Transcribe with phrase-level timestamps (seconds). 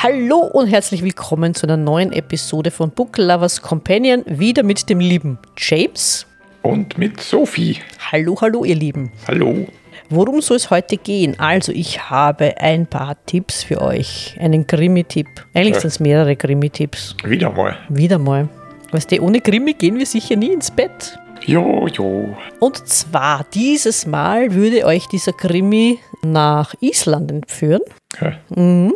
[0.00, 5.00] Hallo und herzlich willkommen zu einer neuen Episode von Book Lovers Companion, wieder mit dem
[5.00, 6.24] lieben James.
[6.62, 7.78] Und mit Sophie.
[8.12, 9.10] Hallo, hallo, ihr Lieben.
[9.26, 9.66] Hallo.
[10.08, 11.34] Worum soll es heute gehen?
[11.40, 14.36] Also, ich habe ein paar Tipps für euch.
[14.40, 15.26] Einen Krimi-Tipp.
[15.52, 15.80] Eigentlich Ja.
[15.80, 17.16] sind es mehrere Krimi-Tipps.
[17.24, 17.76] Wieder mal.
[17.88, 18.48] Wieder mal.
[18.92, 21.18] Weißt du, ohne Krimi gehen wir sicher nie ins Bett.
[21.46, 22.36] Jo, jo.
[22.60, 27.82] Und zwar, dieses Mal würde euch dieser Krimi nach Island entführen.
[28.20, 28.32] Ja.
[28.54, 28.94] Mhm.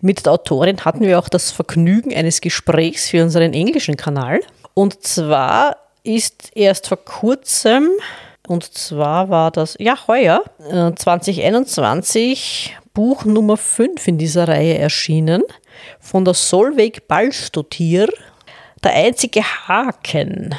[0.00, 4.40] Mit der Autorin hatten wir auch das Vergnügen eines Gesprächs für unseren englischen Kanal.
[4.74, 7.88] Und zwar ist erst vor kurzem,
[8.46, 15.42] und zwar war das, ja, heuer, äh, 2021, Buch Nummer 5 in dieser Reihe erschienen,
[16.00, 18.08] von der Solveig Ballstottir,
[18.82, 20.54] Der einzige Haken.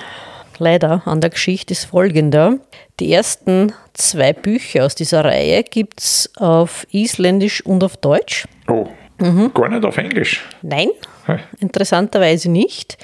[0.58, 2.58] Leider an der Geschichte ist folgender.
[3.00, 8.48] Die ersten zwei Bücher aus dieser Reihe gibt es auf Isländisch und auf Deutsch.
[8.68, 9.54] Oh, Mhm.
[9.54, 10.44] gar nicht auf Englisch.
[10.62, 10.90] Nein,
[11.26, 11.40] Hä?
[11.60, 12.98] interessanterweise nicht.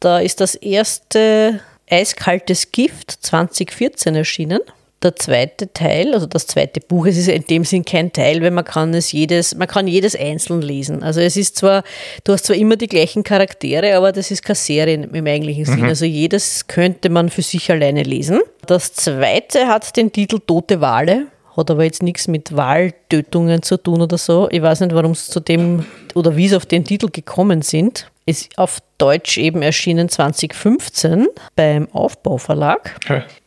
[0.00, 4.60] Da ist das erste Eiskaltes Gift 2014 erschienen.
[5.02, 8.50] Der zweite Teil, also das zweite Buch, es ist in dem Sinn kein Teil, weil
[8.50, 11.02] man kann es jedes, man kann jedes einzeln lesen.
[11.02, 11.84] Also es ist zwar,
[12.24, 15.84] du hast zwar immer die gleichen Charaktere, aber das ist keine Serie im eigentlichen Sinn.
[15.84, 18.40] Also jedes könnte man für sich alleine lesen.
[18.66, 24.00] Das zweite hat den Titel Tote Wale, hat aber jetzt nichts mit Wahltötungen zu tun
[24.00, 24.48] oder so.
[24.50, 28.10] Ich weiß nicht, warum es zu dem oder wie sie auf den Titel gekommen sind.
[28.24, 32.96] Ist auf Deutsch eben erschienen 2015 beim Aufbauverlag.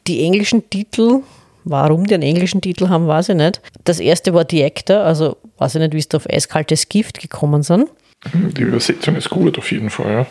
[0.08, 1.22] Die englischen Titel,
[1.70, 3.62] warum die einen englischen Titel haben, weiß ich nicht.
[3.86, 7.20] Das erste war The Actor, also weiß ich nicht, wie sie da auf eiskaltes Gift
[7.20, 7.90] gekommen sind.
[8.34, 10.26] Die Übersetzung ist gut auf jeden Fall, ja.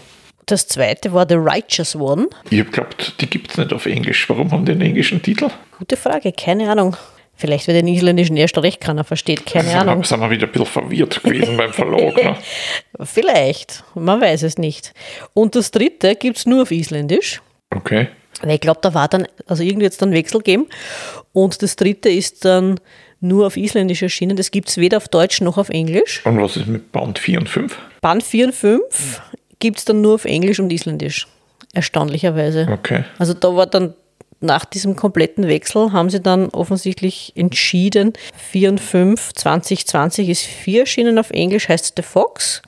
[0.46, 2.28] Das zweite war The Righteous One.
[2.50, 4.28] Ich hab glaubt, die gibt es nicht auf Englisch.
[4.30, 5.48] Warum haben die einen englischen Titel?
[5.78, 6.96] Gute Frage, keine Ahnung.
[7.34, 10.02] Vielleicht, weil den isländischen erst recht keiner versteht, keine Sind Ahnung.
[10.02, 12.16] sind wir wieder ein bisschen verwirrt gewesen beim Verlag.
[12.16, 12.36] Ne?
[13.04, 14.92] Vielleicht, man weiß es nicht.
[15.34, 17.40] Und das dritte gibt es nur auf Isländisch.
[17.70, 18.08] Okay.
[18.42, 20.66] Weil ich glaube, da war dann, also irgendwie jetzt dann Wechsel geben.
[21.32, 22.78] Und das dritte ist dann
[23.20, 24.36] nur auf Isländisch erschienen.
[24.36, 26.24] Das gibt es weder auf Deutsch noch auf Englisch.
[26.24, 27.76] Und was ist mit Band 4 und 5?
[28.00, 29.22] Band 4 und 5
[29.58, 31.26] gibt es dann nur auf Englisch und Isländisch.
[31.74, 32.68] Erstaunlicherweise.
[32.70, 33.04] Okay.
[33.18, 33.94] Also da war dann
[34.40, 40.80] nach diesem kompletten Wechsel haben sie dann offensichtlich entschieden, 4 und 5, 2020 ist 4
[40.80, 42.62] erschienen auf Englisch, heißt The Fox.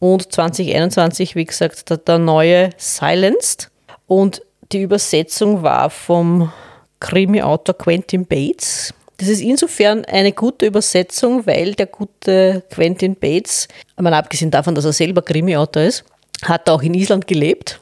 [0.00, 3.70] Und 2021, wie gesagt, der, der neue Silenced.
[4.06, 4.42] Und
[4.72, 6.52] die Übersetzung war vom
[7.00, 8.94] Krimi-Autor Quentin Bates.
[9.18, 13.68] Das ist insofern eine gute Übersetzung, weil der gute Quentin Bates,
[14.00, 16.04] mal abgesehen davon, dass er selber Krimi-Autor ist,
[16.42, 17.80] hat auch in Island gelebt.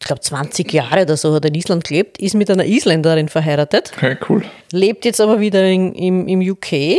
[0.00, 3.28] Ich glaube, 20 Jahre oder so hat er in Island gelebt, ist mit einer Isländerin
[3.28, 4.42] verheiratet, Okay, cool.
[4.72, 6.98] lebt jetzt aber wieder in, im, im UK.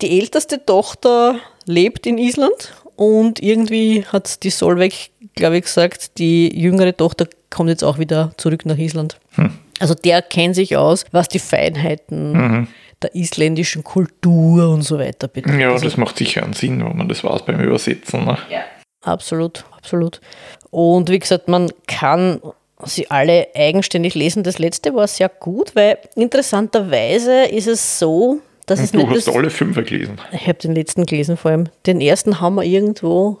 [0.00, 1.36] Die älteste Tochter
[1.66, 4.92] lebt in Island und irgendwie hat die Solveig,
[5.34, 9.18] glaube ich, gesagt, die jüngere Tochter kommt jetzt auch wieder zurück nach Island.
[9.80, 12.68] Also der kennt sich aus, was die Feinheiten
[13.02, 15.58] der isländischen Kultur und so weiter betrifft.
[15.58, 18.24] Ja, Also das macht sicher einen Sinn, wenn man das weiß beim Übersetzen.
[18.24, 18.38] Ne?
[19.00, 20.20] Absolut, absolut.
[20.70, 22.40] Und wie gesagt, man kann
[22.84, 24.44] sie alle eigenständig lesen.
[24.44, 28.40] Das letzte war sehr gut, weil interessanterweise ist es so,
[28.72, 30.16] dass es Und du nicht hast das, alle fünf gelesen.
[30.32, 31.68] ich habe den letzten gelesen vor allem.
[31.86, 33.38] Den ersten haben wir irgendwo,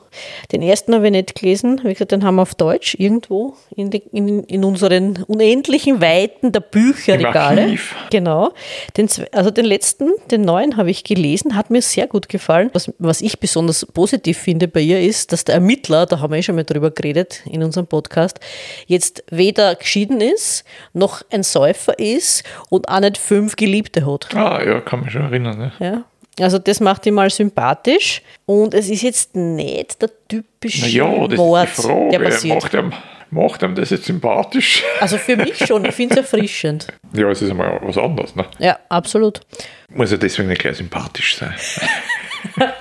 [0.52, 1.80] den ersten habe ich nicht gelesen.
[1.82, 6.52] Wie gesagt, den haben wir auf Deutsch irgendwo in, die, in, in unseren unendlichen Weiten
[6.52, 7.62] der Bücherregale.
[7.62, 7.94] Archiv.
[8.10, 8.52] Genau.
[8.96, 12.70] Den, also den letzten, den neuen habe ich gelesen, hat mir sehr gut gefallen.
[12.72, 16.38] Was, was ich besonders positiv finde bei ihr ist, dass der Ermittler, da haben wir
[16.38, 18.40] eh schon mal drüber geredet in unserem Podcast,
[18.86, 24.34] jetzt weder geschieden ist, noch ein Säufer ist und auch nicht fünf Geliebte hat.
[24.34, 25.58] Ah, ja, kann mich schon erinnern.
[25.58, 25.72] Ne?
[25.80, 26.04] Ja.
[26.44, 31.36] Also das macht ihn mal sympathisch und es ist jetzt nicht der typische Naja, das
[31.36, 32.08] Mord, ist die Frage.
[32.10, 32.54] der passiert.
[32.62, 32.92] Macht einem,
[33.30, 34.82] macht einem das jetzt sympathisch?
[35.00, 36.86] Also für mich schon, ich finde es erfrischend.
[37.14, 38.34] Ja, es ist einmal was anderes.
[38.34, 38.46] Ne?
[38.58, 39.40] Ja, absolut.
[39.94, 41.54] Muss ja deswegen nicht gleich sympathisch sein.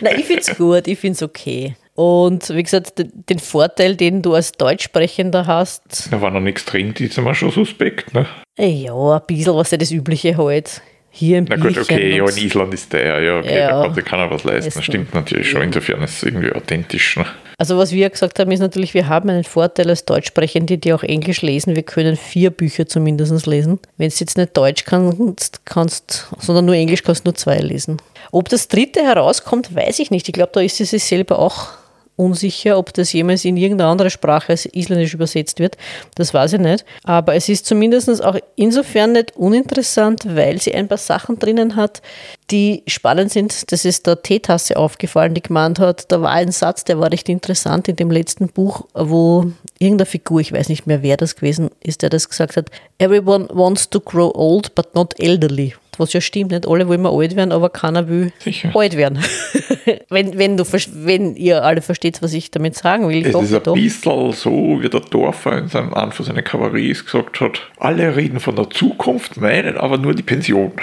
[0.00, 1.76] Nein, ich finde es gut, ich finde es okay.
[1.94, 6.94] Und wie gesagt, den- Vorteil, den du als Deutschsprechender hast, Da war noch nichts drin,
[6.94, 8.14] die sind mir schon suspekt.
[8.14, 8.26] Ne?
[8.58, 10.80] ja, ein bisschen was ja das Übliche halt.
[11.14, 13.82] Hier im Na gut, okay, ja, in Island ist der, ja, okay, Ja.
[13.82, 14.68] da kann keiner was leisten.
[14.68, 17.18] Ist Das stimmt natürlich schon, insofern ist es irgendwie authentisch.
[17.18, 17.26] Ne?
[17.58, 21.02] Also was wir gesagt haben, ist natürlich, wir haben einen Vorteil als Deutschsprechende, die auch
[21.02, 21.76] Englisch lesen.
[21.76, 23.78] Wir können vier Bücher zumindest lesen.
[23.98, 27.98] Wenn du jetzt nicht Deutsch kannst, kannst, sondern nur Englisch, kannst du nur zwei lesen.
[28.30, 30.26] Ob das dritte herauskommt, weiß ich nicht.
[30.28, 31.68] Ich glaube, da ist sie sich selber auch
[32.16, 35.76] unsicher, ob das jemals in irgendeine andere Sprache als Isländisch übersetzt wird.
[36.14, 36.84] Das weiß ich nicht.
[37.04, 42.02] Aber es ist zumindest auch insofern nicht uninteressant, weil sie ein paar Sachen drinnen hat,
[42.50, 43.72] die spannend sind.
[43.72, 47.28] Das ist der Teetasse aufgefallen, die gemeint hat, da war ein Satz, der war recht
[47.28, 51.70] interessant in dem letzten Buch, wo irgendeine Figur, ich weiß nicht mehr, wer das gewesen
[51.80, 55.74] ist, der das gesagt hat, Everyone wants to grow old, but not elderly.
[55.98, 58.70] Was ja stimmt, nicht alle wollen wir alt werden, aber keiner will Sicher.
[58.74, 59.18] alt werden.
[60.08, 63.16] wenn, wenn, du, wenn ihr alle versteht, was ich damit sagen will.
[63.26, 63.74] Ich Es ist ein doch.
[63.74, 68.56] bisschen so, wie der Dorfer in seinem Anfang seiner Kabarets gesagt hat, alle reden von
[68.56, 70.72] der Zukunft, meinen aber nur die Pension.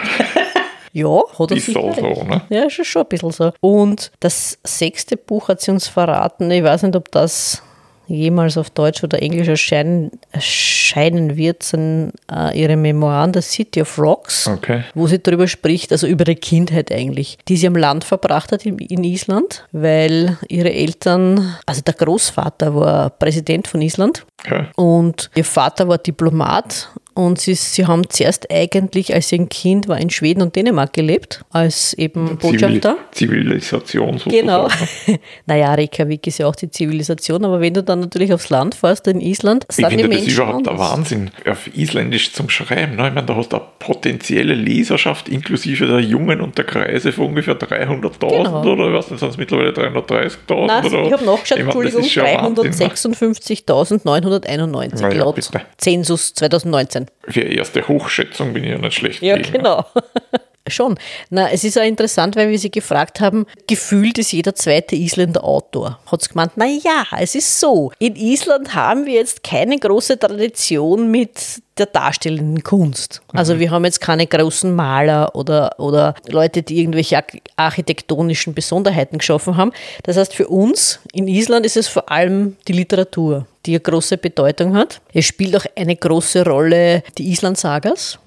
[0.91, 2.27] Ja, hat er Ist sicher so, so, recht.
[2.27, 2.41] ne?
[2.49, 3.51] Ja, ist schon ein bisschen so.
[3.61, 6.49] Und das sechste Buch hat sie uns verraten.
[6.49, 7.61] Ich weiß nicht, ob das
[8.09, 13.97] jemals auf Deutsch oder Englisch erscheinen, erscheinen wird, sind äh, ihre Memoiren, The City of
[13.97, 14.83] Rocks, Okay.
[14.95, 18.65] wo sie darüber spricht, also über ihre Kindheit eigentlich, die sie am Land verbracht hat
[18.65, 24.65] in, in Island, weil ihre Eltern, also der Großvater war Präsident von Island okay.
[24.75, 26.89] und ihr Vater war Diplomat
[27.19, 30.93] und sie, sie haben zuerst eigentlich, als sie ein Kind war, in Schweden und Dänemark
[30.93, 32.95] gelebt, als eben Botschafter.
[33.11, 34.47] Zivil Zivilisation sozusagen.
[34.47, 34.69] Genau.
[35.45, 39.05] naja, Reykjavik ist ja auch die Zivilisation, aber wenn du dann natürlich aufs Land fährst,
[39.07, 40.79] in Island, Ich sind die finde das Menschen überhaupt der.
[40.79, 42.95] Wahnsinn, auf Isländisch zum Schreiben.
[42.95, 43.09] Ne?
[43.09, 47.25] Ich meine, da hast du eine potenzielle Leserschaft inklusive der Jungen und der Kreise von
[47.27, 48.61] ungefähr 300.000 Genau.
[48.61, 50.67] oder was sind es mittlerweile 330.000?
[50.67, 51.03] Nein, oder?
[51.05, 52.71] ich habe nachgeschaut, Ich Entschuldigung, ist schon Wahnsinn, ne?
[52.71, 55.61] 356.991 Na ja, laut bitte.
[55.77, 57.08] Zensus 2019.
[57.23, 59.21] Für erste Hochschätzung bin ich ja nicht schlecht.
[59.21, 59.85] Ja, gelegen, ne?
[60.69, 60.97] Schon.
[61.29, 65.43] Na, es ist auch interessant, weil wir sie gefragt haben, gefühlt ist jeder zweite Isländer
[65.43, 65.99] Autor.
[66.05, 67.91] Hat sie gemeint, na ja, es ist so.
[67.99, 73.21] In Island haben wir jetzt keine große Tradition mit der darstellenden Kunst.
[73.33, 79.17] Also wir haben jetzt keine großen Maler oder, oder Leute, die irgendwelche arch- architektonischen Besonderheiten
[79.17, 79.71] geschaffen haben.
[80.03, 84.17] Das heißt, für uns in Island ist es vor allem die Literatur, die eine große
[84.17, 84.99] Bedeutung hat.
[85.13, 88.19] Es spielt auch eine große Rolle die Island-Sagas.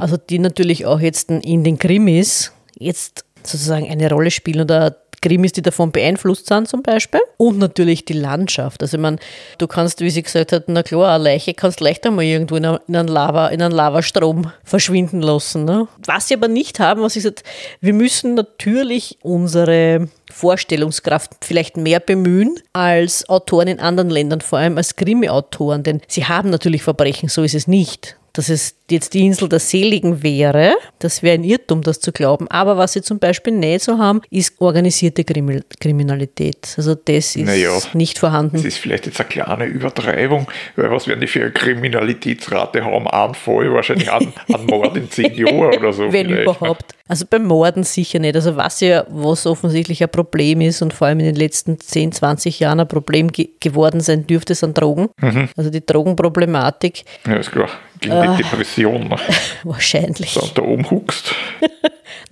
[0.00, 5.52] Also die natürlich auch jetzt in den Krimis jetzt sozusagen eine Rolle spielen oder Krimis,
[5.52, 7.20] die davon beeinflusst sind zum Beispiel.
[7.36, 8.82] Und natürlich die Landschaft.
[8.82, 9.18] Also ich meine,
[9.58, 12.64] du kannst, wie sie gesagt hat, na klar, eine Leiche kannst leicht einmal irgendwo in,
[12.64, 15.64] in einen, Lava, in einen Lavastrom verschwinden lassen.
[15.64, 15.88] Ne?
[16.06, 17.44] Was sie aber nicht haben, was ich gesagt,
[17.80, 24.78] wir müssen natürlich unsere Vorstellungskraft vielleicht mehr bemühen als Autoren in anderen Ländern, vor allem
[24.78, 29.24] als Krimi-Autoren, denn sie haben natürlich Verbrechen, so ist es nicht dass es jetzt die
[29.26, 30.74] Insel der Seligen wäre.
[30.98, 32.48] Das wäre ein Irrtum, das zu glauben.
[32.48, 36.74] Aber was sie zum Beispiel nicht so haben, ist organisierte Krimi- Kriminalität.
[36.76, 37.70] Also das ist Naja.
[37.94, 38.56] nicht Das vorhanden.
[38.64, 40.46] ist vielleicht jetzt eine kleine Übertreibung,
[40.76, 43.06] weil was werden die für eine Kriminalitätsrate haben?
[43.08, 46.12] Ein Fall, wahrscheinlich an, an Mord in zehn Jahren oder so.
[46.12, 46.94] Wenn vielleicht, überhaupt.
[47.08, 48.36] Also beim Morden sicher nicht.
[48.36, 52.12] Also was ja, was offensichtlich ein Problem ist und vor allem in den letzten 10,
[52.12, 55.08] 20 Jahren ein Problem ge geworden sein dürfte, sind Drogen.
[55.20, 55.48] Mhm.
[55.56, 57.04] Also die Drogenproblematik?
[57.26, 57.68] Ja, ist klar.
[58.08, 58.36] Ah.
[58.36, 59.08] die Depression.
[59.08, 59.16] Ne?
[59.64, 60.30] wahrscheinlich.
[60.32, 61.34] So, da oben huckst.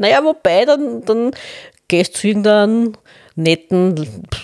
[0.00, 1.32] Naja, wobei, dann, dann
[1.88, 2.92] gehst du zu irgendeinem
[3.38, 3.94] netten,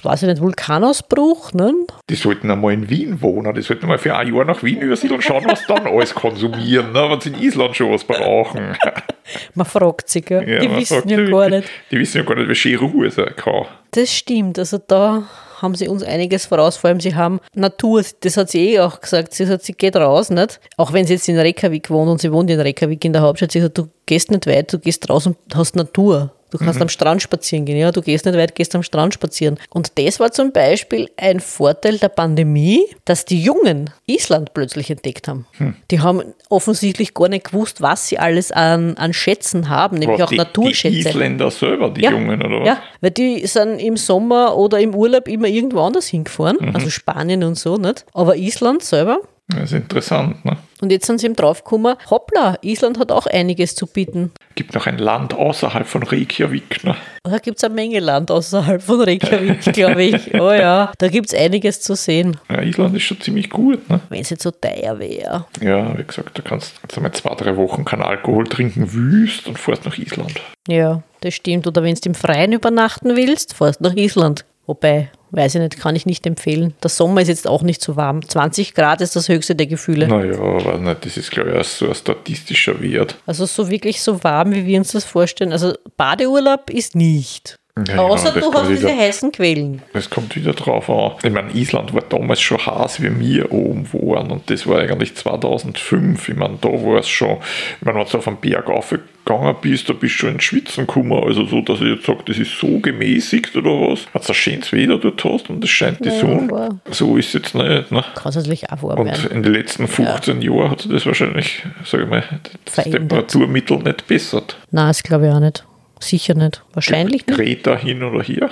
[0.03, 1.73] weiß ich nicht, Vulkanausbruch, ne?
[2.09, 3.53] Die sollten einmal in Wien wohnen.
[3.55, 6.93] Die sollten mal für ein Jahr nach Wien übersiedeln und schauen, was dann alles konsumieren,
[6.93, 7.11] ne?
[7.11, 8.77] wenn sie in Island schon was brauchen.
[9.55, 10.49] Man fragt sich, gell?
[10.49, 11.69] Ja, die wissen ja die, gar nicht.
[11.91, 13.67] Die wissen ja gar nicht, wie schön Ruhe sein kann.
[13.91, 15.25] Das stimmt, also da
[15.65, 19.01] haben sie uns einiges voraus, vor allem sie haben Natur, das hat sie eh auch
[19.01, 20.61] gesagt, sie sagt, sie geht raus, nicht?
[20.77, 23.51] Auch wenn sie jetzt in Reykjavik wohnt und sie wohnt in Reykjavik in der Hauptstadt,
[23.51, 26.31] sie sagt, du gehst nicht weit, du gehst raus und hast Natur.
[26.55, 29.59] Du kannst am Strand spazieren gehen, ja, du gehst nicht weit, gehst am Strand spazieren.
[29.71, 35.27] Und das war zum Beispiel ein Vorteil der Pandemie, dass die Jungen Island plötzlich entdeckt
[35.27, 35.47] haben.
[35.91, 40.27] Die haben offensichtlich gar nicht gewusst, was sie alles an, an Schätzen haben, nämlich Was,
[40.27, 40.95] auch die, Naturschätze.
[40.95, 42.13] Die Isländer selber, die Ja.
[42.13, 42.69] Jungen, oder was?
[42.69, 46.77] Ja, weil die sind im Sommer oder im Urlaub immer irgendwo anders hingefahren, Mhm.
[46.77, 48.07] also Spanien und so, nicht?
[48.15, 49.19] Aber Island selber.
[49.49, 50.43] Das ist interessant.
[50.45, 50.57] Ne?
[50.81, 54.33] Und jetzt sind sie eben draufgekommen, hoppla, Island hat auch einiges zu bieten.
[54.55, 56.83] Gibt noch ein Land außerhalb von Reykjavik.
[56.83, 56.97] Ne?
[57.25, 60.33] Da gibt es eine Menge Land außerhalb von Reykjavik, glaube ich.
[60.35, 63.89] Oh ja, da gibt es einiges zu sehen, Ja, Island ist schon ziemlich gut.
[63.91, 64.01] Ne?
[64.09, 65.45] wenn es jetzt so teuer wäre.
[65.61, 69.59] Ja, wie gesagt, da kannst du einmal zwei, drei Wochen keinen Alkohol trinken, wüst und
[69.59, 70.41] fährst nach Island.
[70.69, 71.67] Ja, das stimmt.
[71.67, 74.45] Oder wenn du im Freien übernachten willst, fährst nach Island.
[74.67, 76.75] Wobei, weiß ich nicht, kann ich nicht empfehlen.
[76.83, 78.27] Der Sommer ist jetzt auch nicht so warm.
[78.27, 80.09] 20 Grad ist das höchste der Gefühle.
[80.09, 83.17] Naja, weiß nicht, das ist, glaube ich, auch so ein statistischer Wert.
[83.27, 85.53] Also so wirklich so warm, wie wir uns das vorstellen.
[85.53, 87.57] Also Badeurlaub ist nicht.
[87.89, 89.83] Ja, Außer das du hast diese wieder- heißen Quellen.
[89.93, 91.13] Das kommt wieder drauf an.
[91.25, 94.31] Ich meine, Island war damals schon heiß, wie wir oben waren.
[94.31, 96.29] Und das war eigentlich 2005.
[96.29, 97.39] Ich meine, da war es schon,
[97.81, 100.87] ich meine, wenn du auf den Berg aufgegangen bist, da bist du schon ins Schwitzen
[100.87, 101.21] gekommen.
[101.21, 104.07] Also so, dass ich jetzt sage, das ist so gemäßigt oder was.
[104.13, 106.43] Wenn du ein schönes Wetter dort hast und es scheint die Ja, Sonne.
[106.53, 107.91] aber- So ist es jetzt nicht.
[107.91, 108.05] Ne?
[108.15, 111.65] Kann es natürlich auch warm Und in den letzten 15 Jahren hat sich das wahrscheinlich,
[111.85, 112.23] sage ich mal,
[112.67, 113.01] das Verändert.
[113.01, 114.59] Temperaturmittel nicht bessert.
[114.71, 115.65] Nein, das glaube ich auch nicht.
[116.01, 116.63] Sicher nicht.
[116.73, 117.39] Wahrscheinlich nicht.
[117.39, 118.51] Greta hin oder her.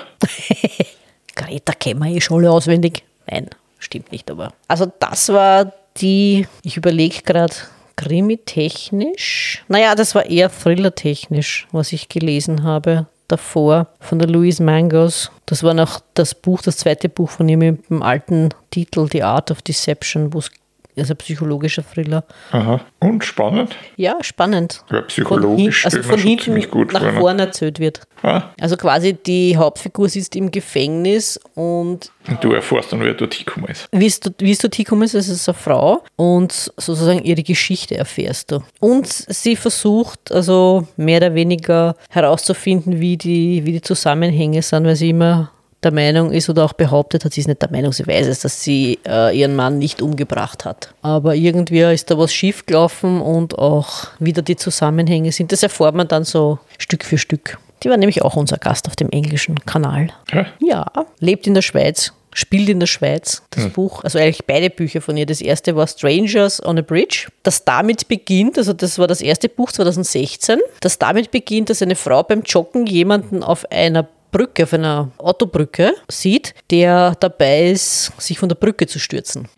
[1.35, 3.03] Greta kennen wir eh schon alle auswendig.
[3.31, 4.53] Nein, stimmt nicht, aber.
[4.69, 7.55] Also, das war die, ich überlege gerade,
[7.97, 9.65] Krimi-technisch.
[9.69, 15.31] Naja, das war eher Thriller-technisch, was ich gelesen habe davor von der Louise Mangos.
[15.47, 19.23] Das war noch das Buch, das zweite Buch von ihr mit dem alten Titel The
[19.23, 20.51] Art of Deception, wo es
[20.97, 22.25] also psychologischer Thriller.
[22.51, 22.81] Aha.
[23.01, 23.75] Und spannend.
[23.97, 24.85] Ja, spannend.
[24.91, 27.19] Ja, psychologisch also von hinten nach vor, ne?
[27.21, 28.03] vorne erzählt wird.
[28.23, 33.35] Ah, Also quasi die Hauptfigur sitzt im Gefängnis und und du erfährst dann, wer dort
[33.35, 33.89] hingekommen ist.
[33.91, 38.53] wie es dort- dort hingekommen ist, es ist eine Frau und sozusagen ihre Geschichte erfährst
[38.53, 38.63] du.
[38.79, 44.95] Und sie versucht also mehr oder weniger herauszufinden, wie die, wie die Zusammenhänge sind, weil
[44.97, 45.51] sie immer
[45.83, 48.41] der Meinung ist oder auch behauptet hat, sie ist nicht der Meinung, sie weiß es,
[48.41, 50.95] dass sie äh, ihren Mann nicht umgebracht hat.
[51.03, 55.53] Aber irgendwie ist da was schiefgelaufen und auch wieder die Zusammenhänge sind.
[55.53, 57.59] Das erfährt man dann so Stück für Stück.
[57.83, 60.11] Die war nämlich auch unser Gast auf dem englischen Kanal.
[60.33, 60.47] Ja?
[60.61, 60.87] Ja,
[61.19, 63.43] lebt in der Schweiz, spielt in der Schweiz.
[63.51, 65.27] Das Buch, also eigentlich beide Bücher von ihr.
[65.27, 69.49] Das erste war Strangers on a Bridge, das damit beginnt, also das war das erste
[69.49, 74.73] Buch 2016, das damit beginnt, dass eine Frau beim Joggen jemanden auf einer Brücke, auf
[74.73, 79.49] einer Autobrücke sieht, der dabei ist, sich von der Brücke zu stürzen.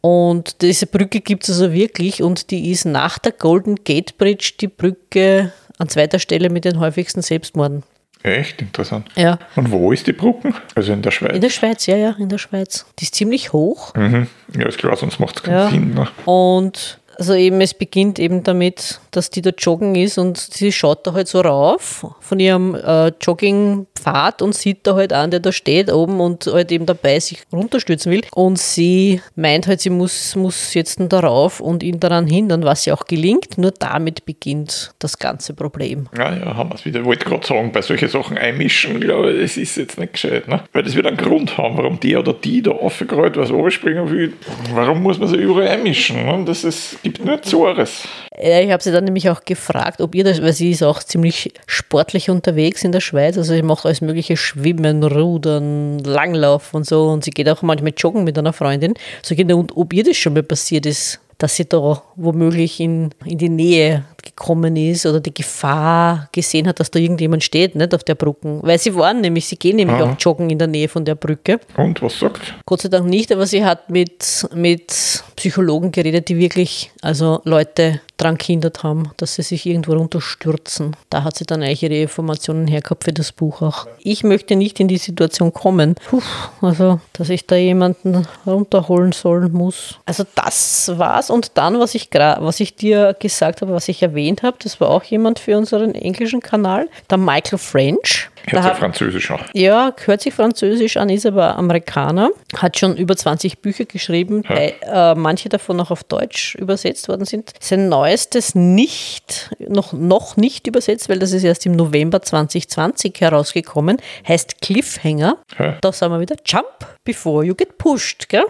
[0.00, 4.54] Und diese Brücke gibt es also wirklich und die ist nach der Golden Gate Bridge
[4.60, 7.84] die Brücke an zweiter Stelle mit den häufigsten Selbstmorden.
[8.24, 9.08] Echt interessant.
[9.16, 9.38] Ja.
[9.56, 10.54] Und wo ist die Brücken?
[10.76, 11.34] Also in der Schweiz.
[11.34, 12.86] In der Schweiz, ja, ja, in der Schweiz.
[12.98, 13.94] Die ist ziemlich hoch.
[13.94, 14.28] mhm.
[14.56, 15.70] Ja, ist klar, sonst macht es keinen Ja.
[15.70, 15.94] Sinn.
[15.94, 16.08] Ne?
[16.24, 21.06] Und also eben, es beginnt eben damit, dass die da joggen ist und sie schaut
[21.06, 25.52] da halt so rauf von ihrem äh, Joggingpfad und sieht da halt einen, der da
[25.52, 28.22] steht oben und halt eben dabei sich runterstürzen will.
[28.34, 32.94] Und sie meint halt, sie muss, muss jetzt darauf und ihn daran hindern, was ihr
[32.94, 33.58] auch gelingt.
[33.58, 36.08] Nur damit beginnt das ganze Problem.
[36.16, 37.00] Ja, ja, haben wir es wieder.
[37.00, 40.48] Ich wollte gerade sagen, bei solchen Sachen einmischen, glaube ich, das ist jetzt nicht gescheit.
[40.48, 40.62] Ne?
[40.72, 44.32] Weil das wird einen Grund haben, warum der oder die da aufgerollt was überspringen will.
[44.74, 46.24] Warum muss man sich überall einmischen?
[46.24, 46.44] Ne?
[46.46, 48.08] Das ist, gibt nur Zores.
[48.40, 51.02] Ja, ich habe sie dann nämlich auch gefragt, ob ihr das, weil sie ist auch
[51.02, 53.36] ziemlich sportlich unterwegs in der Schweiz.
[53.36, 57.08] Also sie macht alles mögliche Schwimmen, Rudern, Langlauf und so.
[57.08, 58.94] Und sie geht auch manchmal joggen mit einer Freundin.
[59.22, 63.10] So genau, und ob ihr das schon mal passiert ist, dass sie da womöglich in,
[63.24, 67.94] in die Nähe gekommen ist oder die Gefahr gesehen hat, dass da irgendjemand steht, nicht
[67.94, 68.60] auf der Brücke.
[68.62, 70.12] Weil sie waren nämlich, sie gehen nämlich Aha.
[70.12, 71.60] auch joggen in der Nähe von der Brücke.
[71.76, 72.54] Und was sagt?
[72.66, 78.00] Gott sei Dank nicht, aber sie hat mit, mit Psychologen geredet, die wirklich also Leute
[78.22, 80.96] dran gehindert haben, dass sie sich irgendwo runterstürzen.
[81.10, 83.86] Da hat sie dann eigentlich ihre Informationen hergehabt für das Buch auch.
[83.98, 86.22] Ich möchte nicht in die Situation kommen, Puh,
[86.60, 89.98] also dass ich da jemanden runterholen sollen muss.
[90.06, 91.30] Also das war's.
[91.30, 94.90] Und dann, was ich, was ich dir gesagt habe, was ich erwähnt habe, das war
[94.90, 98.28] auch jemand für unseren englischen Kanal, der Michael French.
[98.46, 99.40] Hört sich Französisch an.
[99.52, 104.54] ja, hört sich französisch an, ist aber Amerikaner, hat schon über 20 Bücher geschrieben, Ja.
[104.54, 107.52] bei, äh, manche davon auch auf Deutsch übersetzt worden sind.
[107.60, 113.98] Sein neuestes nicht, noch, noch nicht übersetzt, weil das ist erst im November 2020 herausgekommen,
[114.26, 115.36] heißt Cliffhanger.
[115.58, 115.76] Ja.
[115.80, 116.66] Da sagen wir wieder, Jump
[117.04, 118.44] before you get pushed, gell?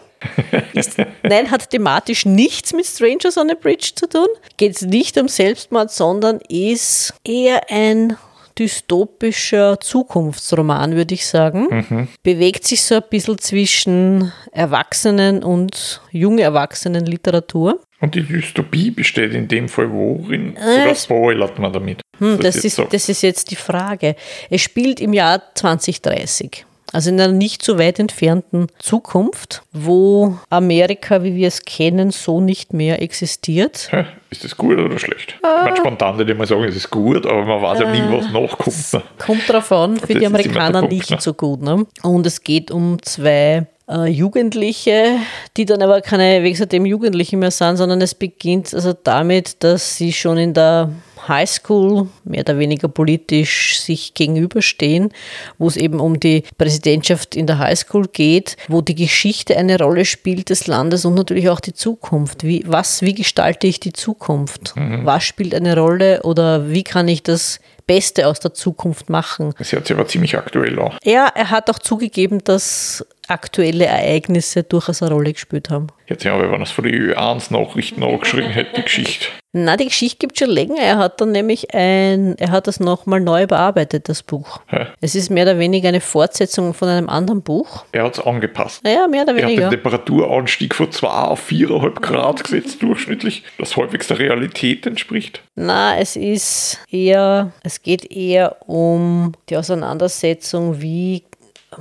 [0.72, 4.26] Ist, nein, hat thematisch nichts mit Strangers on a Bridge zu tun.
[4.56, 8.16] Geht es nicht um Selbstmord, sondern ist eher ein
[8.58, 12.08] dystopischer Zukunftsroman, würde ich sagen.
[12.22, 17.80] Bewegt sich so ein bisschen zwischen Erwachsenen und junge Erwachsenen-Literatur.
[18.00, 20.56] Und die Dystopie besteht in dem Fall worin?
[20.56, 22.02] Äh, Oder spoilert man damit?
[22.18, 22.92] Hm, das, jetzt ist, sagt?
[22.92, 24.16] das ist jetzt die Frage.
[24.50, 26.66] Es spielt im Jahr 2030.
[26.92, 32.40] Also in einer nicht so weit entfernten Zukunft, wo Amerika, wie wir es kennen, so
[32.40, 33.88] nicht mehr existiert.
[33.90, 34.04] Hä?
[34.30, 35.34] Ist das gut oder schlecht?
[35.42, 35.60] Ah.
[35.60, 38.02] Ich meine, spontan würde ich mal sagen, es ist gut, aber man weiß ja nie,
[38.16, 38.92] was nachkommt.
[38.92, 39.02] Ne?
[39.18, 41.16] Kommt drauf an, für Das die Amerikaner Punkt, nicht ne?
[41.20, 41.62] so gut.
[41.62, 41.86] Ne?
[42.02, 45.16] Und es geht um zwei äh, Jugendliche,
[45.56, 49.96] die dann aber keine wegen seitdem Jugendliche mehr sind, sondern es beginnt also damit, dass
[49.96, 50.90] sie schon in der
[51.28, 55.10] Highschool mehr oder weniger politisch sich gegenüberstehen,
[55.58, 60.04] wo es eben um die Präsidentschaft in der Highschool geht, wo die Geschichte eine Rolle
[60.04, 62.44] spielt des Landes und natürlich auch die Zukunft.
[62.44, 64.74] Wie, was, wie gestalte ich die Zukunft?
[64.76, 65.04] Mhm.
[65.04, 69.54] Was spielt eine Rolle oder wie kann ich das Beste aus der Zukunft machen.
[69.58, 70.96] Das hört sich aber ziemlich aktuell an.
[71.04, 75.88] Ja, er hat auch zugegeben, dass aktuelle Ereignisse durchaus eine Rolle gespielt haben.
[76.06, 79.26] Jetzt ja, wenn er es von den Ö1-Nachrichten angeschrieben hätte, die Geschichte.
[79.54, 80.80] Na, die Geschichte gibt es schon länger.
[80.80, 84.60] Er hat dann nämlich ein, er hat das nochmal neu bearbeitet, das Buch.
[84.68, 84.86] Hä?
[85.02, 87.84] Es ist mehr oder weniger eine Fortsetzung von einem anderen Buch.
[87.92, 88.82] Er hat es angepasst.
[88.82, 89.62] Naja, mehr oder weniger.
[89.62, 94.86] Er hat den Temperaturanstieg von 2 auf 4,5 Grad gesetzt, durchschnittlich, das häufigst der Realität
[94.86, 95.42] entspricht.
[95.54, 101.24] Na, es ist eher, es geht eher um die Auseinandersetzung, wie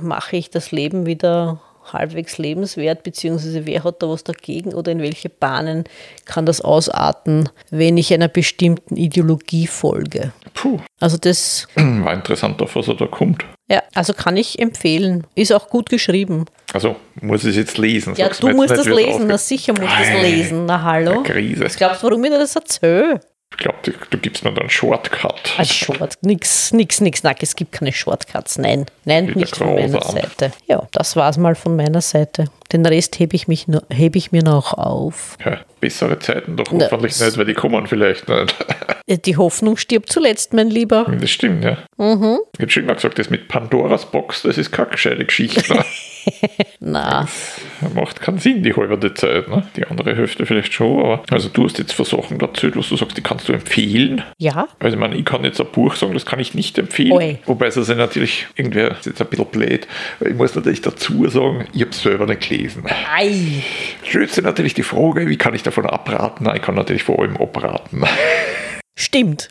[0.00, 1.60] mache ich das Leben wieder
[1.92, 5.84] halbwegs lebenswert, beziehungsweise wer hat da was dagegen oder in welche Bahnen
[6.24, 10.32] kann das ausarten, wenn ich einer bestimmten Ideologie folge.
[10.54, 10.78] Puh.
[11.00, 13.44] Also das war interessant, auf was er da kommt.
[13.68, 15.26] Ja, also kann ich empfehlen.
[15.34, 16.44] Ist auch gut geschrieben.
[16.72, 18.14] Also muss ich es jetzt lesen.
[18.16, 20.66] Ja, du musst das lesen, na sicher musst du das lesen.
[20.66, 21.22] Na hallo.
[21.22, 21.64] Krise.
[21.64, 23.20] Was glaubst du, warum ich das erzähle?
[23.52, 25.54] Ich glaube, du, gibst mir dann Shortcut.
[25.56, 28.58] Ein Short, nix, nix, nix, nein, es gibt keine Shortcuts.
[28.58, 30.02] Nein, nein, nicht von meiner.
[30.02, 30.52] Seite.
[30.66, 32.46] Ja, das war es mal von meiner Seite.
[32.72, 35.36] Den Rest hebe ich, mich, hebe ich mir noch auf.
[35.44, 38.56] Ja, bessere Zeiten doch hoffentlich Na, nicht, weil die kommen vielleicht nicht.
[39.26, 41.12] Die Hoffnung stirbt zuletzt, mein Lieber.
[41.20, 41.76] Das stimmt, ja.
[41.98, 42.38] Mhm.
[42.54, 45.74] Ich habe schon immer gesagt, das mit Pandoras Box, das ist keine gescheite Geschichte.
[45.74, 45.84] Ne?
[46.80, 47.28] Na.
[47.80, 49.48] Das macht keinen Sinn, die halbe Zeit.
[49.48, 49.64] Ne?
[49.76, 52.96] Die andere Hälfte vielleicht schon, aber also du hast jetzt für Sachen erzählt, was du
[52.96, 54.22] sagst, die kannst du empfehlen.
[54.38, 54.68] Ja.
[54.78, 57.12] Also ich meine, ich kann jetzt ein Buch sagen, das kann ich nicht empfehlen.
[57.12, 57.38] Oi.
[57.46, 59.88] Wobei es also natürlich irgendwie, ist jetzt ein bisschen blöd,
[60.20, 62.61] ich muss natürlich dazu sagen, ich habe selber nicht gelesen.
[63.14, 63.62] Ei.
[64.04, 66.48] Stellt sich natürlich die Frage, wie kann ich davon abraten?
[66.54, 68.04] Ich kann natürlich vor allem abraten.
[68.94, 69.48] Stimmt.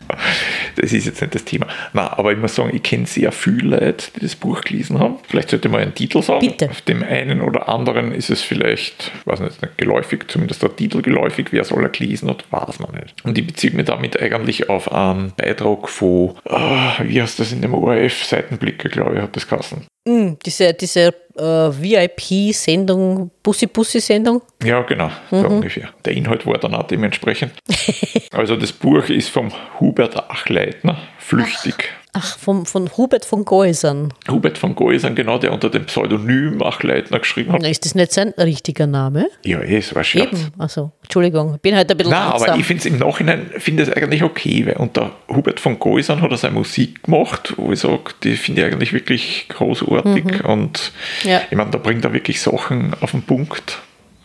[0.76, 1.66] Das ist jetzt nicht das Thema.
[1.92, 5.16] Na, aber ich muss sagen, ich kenne sehr viele Leute, die das Buch gelesen haben.
[5.28, 6.46] Vielleicht sollte mal einen Titel sagen.
[6.46, 6.70] Bitte.
[6.70, 11.02] Auf dem einen oder anderen ist es vielleicht, weiß nicht, nicht geläufig, zumindest der Titel
[11.02, 11.48] geläufig.
[11.50, 13.24] Wer soll er gelesen hat, weiß man nicht.
[13.24, 17.62] Und ich beziehe mich damit eigentlich auf einen Beitrag von, oh, wie heißt das in
[17.62, 19.86] dem ORF-Seitenblicker, glaube ich, hat das geheißen.
[20.04, 24.42] Mm, diese diese äh, VIP-Sendung, Bussi-Bussi-Sendung?
[24.62, 25.44] Ja, genau, so mhm.
[25.46, 25.90] ungefähr.
[26.04, 27.52] Der Inhalt war dann auch dementsprechend.
[28.32, 31.74] also das Buch ist vom Hubert Achleitner, Flüchtig.
[31.78, 32.02] Ach.
[32.14, 34.12] Ach, vom, von Hubert von Geusern.
[34.30, 37.66] Hubert von Geusern, genau, der unter dem Pseudonym Achleitner geschrieben hat.
[37.66, 39.30] Ist das nicht sein richtiger Name?
[39.44, 40.30] Ja, eh, es war Scherz.
[40.30, 42.50] Eben, also, Entschuldigung, ich bin halt ein bisschen Nein, langsam.
[42.50, 46.20] aber ich finde es im Nachhinein finde es eigentlich okay, weil unter Hubert von Geusern
[46.20, 50.40] hat er seine Musik gemacht, wo ich sage, die finde ich eigentlich wirklich großartig mhm.
[50.44, 51.40] und ja.
[51.50, 53.78] ich meine, da bringt er wirklich Sachen auf den Punkt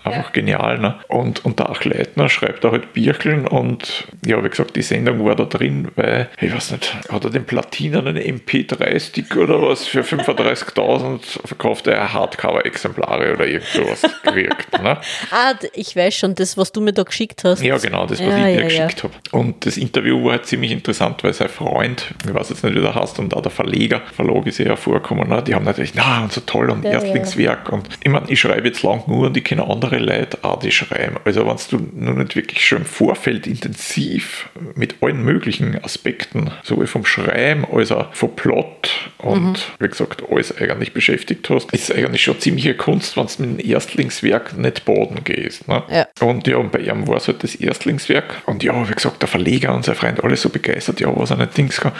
[0.07, 0.31] Einfach ja.
[0.33, 0.79] genial.
[0.79, 0.95] Ne?
[1.07, 5.35] Und, und der Achleitner schreibt da halt Birkeln und ja, wie gesagt, die Sendung war
[5.35, 11.45] da drin, weil, ich weiß nicht, hat er den platinenen MP3-Stick oder was für 35.000
[11.45, 14.81] verkauft er Hardcover-Exemplare oder irgendwas gekriegt.
[14.81, 14.97] Ne?
[15.31, 17.61] Ah, ich weiß schon, das, was du mir da geschickt hast.
[17.61, 19.13] Ja, genau, das, was ja, ich dir ja, geschickt habe.
[19.31, 22.81] Und das Interview war halt ziemlich interessant, weil sein Freund, ich weiß jetzt nicht, wie
[22.81, 25.43] der heißt, und auch der Verleger, Verlag ist ja hervorgekommen, ne?
[25.43, 27.71] die haben natürlich, na, und so toll und Erstlingswerk.
[27.71, 30.59] Und ich meine, ich schreibe jetzt lang nur und ich kenne andere andere Leute auch
[30.59, 31.17] die schreiben.
[31.25, 36.87] Also wenn du nur nicht wirklich schon im Vorfeld intensiv mit allen möglichen Aspekten, sowohl
[36.87, 39.55] vom Schreiben als auch vom Plot und mhm.
[39.79, 43.71] wie gesagt alles eigentlich beschäftigt hast, ist eigentlich schon ziemliche Kunst, wenn du mit dem
[43.71, 45.67] Erstlingswerk nicht baden gehst.
[45.67, 45.83] Ne?
[45.89, 46.07] Ja.
[46.19, 49.29] Und ja, und bei ihm war es halt das Erstlingswerk und ja, wie gesagt, der
[49.29, 51.93] Verleger und sein Freund alle so begeistert, ja, was er nicht Dings kann.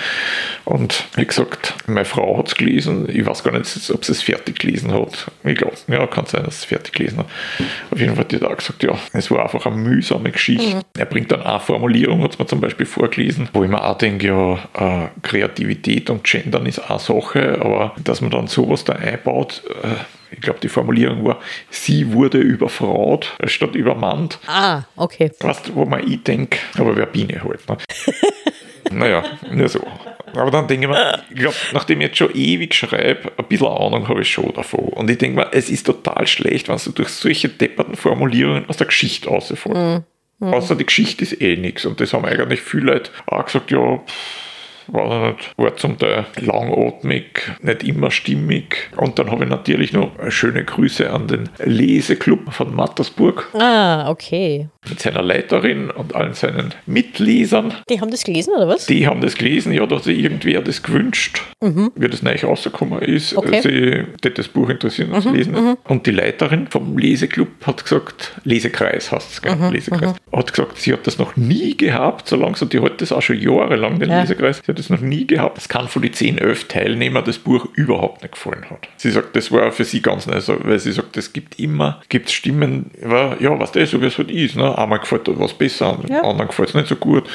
[0.66, 4.22] Und wie gesagt, meine Frau hat es gelesen, ich weiß gar nicht, ob sie es
[4.22, 5.32] fertig gelesen hat.
[5.44, 7.28] Ich glaube, ja, kann sein, dass sie es fertig gelesen hat.
[7.92, 10.78] Auf jeden Fall hat die da gesagt, ja, es war einfach eine mühsame Geschichte.
[10.78, 10.82] Mhm.
[10.98, 13.98] Er bringt dann auch Formulierung, hat es mir zum Beispiel vorgelesen, wo ich mir auch
[13.98, 14.54] denke, ja,
[15.06, 19.96] äh, Kreativität und Gendern ist eine Sache, aber dass man dann sowas da einbaut, äh,
[20.32, 24.40] ich glaube, die Formulierung war, sie wurde überfraut statt übermannt.
[24.48, 25.32] Ah, okay.
[25.40, 27.68] Weißt wo man ich denke, aber wer Biene halt.
[27.70, 27.78] Ne?
[28.92, 29.80] naja, nur so.
[30.34, 33.68] Aber dann denke ich mir, ich glaube, nachdem ich jetzt schon ewig schreibe, ein bisschen
[33.68, 34.90] Ahnung habe ich schon davon.
[34.90, 38.78] Und ich denke mir, es ist total schlecht, wenn du durch solche depperten Formulierungen aus
[38.78, 39.68] der Geschichte rausfällst.
[39.68, 40.04] Mhm.
[40.40, 40.54] Mhm.
[40.54, 41.86] Außer die Geschichte ist eh nichts.
[41.86, 44.47] Und das haben eigentlich viele Leute auch gesagt, ja, pff,
[44.88, 48.90] war, nicht, war zum Teil langatmig, nicht immer stimmig.
[48.98, 53.50] Und dann habe ich natürlich noch schöne Grüße an den Leseclub von Mattersburg.
[53.54, 54.70] Ah, okay.
[54.88, 57.74] Mit seiner Leiterin und allen seinen Mitlesern.
[57.90, 58.86] Die haben das gelesen, oder was?
[58.86, 61.92] Die haben das gelesen, ja, dass sich irgendwer das gewünscht, mhm.
[61.96, 63.36] wie das neu rausgekommen ist.
[63.36, 63.62] Okay.
[63.62, 65.54] Sie die das Buch interessieren und mhm, lesen.
[65.54, 65.78] Mhm.
[65.86, 70.38] Und die Leiterin vom Leseclub hat gesagt, Lesekreis heißt es, mhm, Lesekreis, mhm.
[70.38, 73.40] hat gesagt, sie hat das noch nie gehabt, solange so, die hat das auch schon
[73.40, 74.22] jahrelang, den ja.
[74.22, 75.58] Lesekreis, sie hat das noch nie gehabt.
[75.58, 78.88] Es kann von den 10, 11 Teilnehmern das Buch überhaupt nicht gefallen hat.
[78.98, 82.02] Sie sagt, das war für sie ganz neu, also, weil sie sagt, es gibt immer,
[82.10, 84.78] gibt Stimmen, ja, was das so wie es halt ist, ne?
[84.78, 86.22] einmal gefällt was besser, ja.
[86.22, 87.30] anderen gefällt es nicht so gut.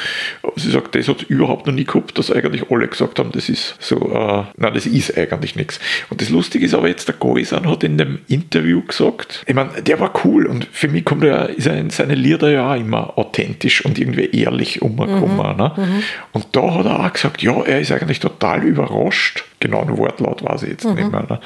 [0.57, 3.48] Sie sagt, das hat es überhaupt noch nie gehabt, dass eigentlich alle gesagt haben, das
[3.48, 5.81] ist so, äh, nein, das ist eigentlich nichts.
[6.11, 9.83] Und das Lustige ist aber jetzt, der Goisan hat in dem Interview gesagt, ich meine,
[9.83, 12.78] der war cool und für mich kommt er, ist er in seine Lieder ja auch
[12.78, 15.37] immer authentisch und irgendwie ehrlich umgekommen.
[15.37, 15.57] Mhm.
[15.57, 15.72] Ne?
[15.76, 16.02] Mhm.
[16.33, 20.42] Und da hat er auch gesagt, ja, er ist eigentlich total überrascht, genau ein Wortlaut
[20.42, 20.95] weiß ich jetzt mhm.
[20.95, 21.23] nicht mehr.
[21.23, 21.40] Ne?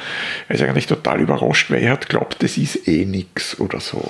[0.49, 4.03] Er ist eigentlich total überrascht, weil er hat glaubt, das ist eh nichts oder so.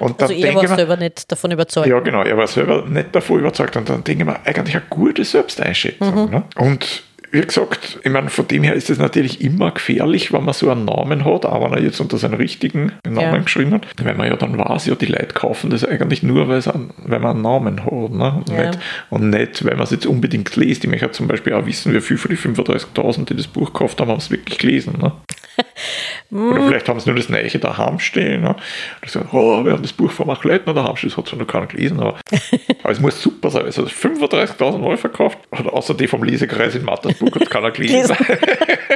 [0.00, 1.86] Und dann also er war selber nicht davon überzeugt.
[1.86, 3.76] Ja, genau, er war selber nicht davon überzeugt.
[3.76, 6.26] Und dann denke ich mir, eigentlich eine gute Selbsteinschätzung.
[6.26, 6.30] Mhm.
[6.30, 6.42] Ne?
[6.56, 10.52] Und wie gesagt, ich meine, von dem her ist es natürlich immer gefährlich, wenn man
[10.52, 13.38] so einen Namen hat, auch wenn er jetzt unter seinen richtigen Namen ja.
[13.38, 13.86] geschrieben hat.
[14.02, 17.36] Weil man ja dann weiß, ja, die Leute kaufen das eigentlich nur, weil, weil man
[17.36, 17.90] einen Namen hat.
[17.90, 18.34] Ne?
[18.36, 18.66] Und, ja.
[18.66, 20.84] nicht, und nicht, weil man es jetzt unbedingt liest.
[20.84, 23.98] Ich möchte zum Beispiel auch wissen, wie viel von den 35.000, die das Buch gekauft
[24.02, 24.98] haben, haben es wirklich gelesen.
[25.00, 25.12] Ne?
[26.32, 28.42] Oder vielleicht haben sie nur das Neiche daheim stehen.
[28.42, 28.56] Ne?
[29.02, 31.46] Und sagen, oh, wir haben das Buch von Machleitner daheim stehen, das hat zwar noch
[31.46, 32.18] keiner gelesen, aber,
[32.82, 33.64] aber es muss super sein.
[33.64, 38.16] Also 35.000 Mal verkauft, und außer die vom Lesekreis in Mathe Buch hat keiner gelesen.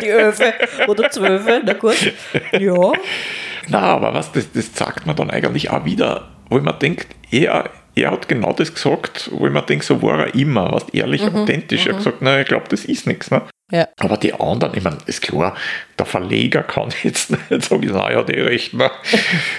[0.03, 0.55] Die Öfe
[0.89, 2.13] oder Zwölfe, na gut.
[2.59, 2.93] Ja.
[3.69, 7.71] Na, aber was, das, das sagt man dann eigentlich auch wieder, wo man denkt, er,
[7.95, 11.37] er hat genau das gesagt, wo man denkt, so war er immer, was ehrlich, mhm,
[11.37, 11.85] authentisch.
[11.85, 11.91] Mhm.
[11.91, 13.31] Er hat gesagt, na, ich glaube, das ist nichts.
[13.31, 13.43] Ne?
[13.71, 13.89] Ja.
[13.99, 15.57] Aber die anderen, ich meine, ist klar,
[15.99, 18.91] der Verleger kann jetzt nicht sagen, naja, die Rechner.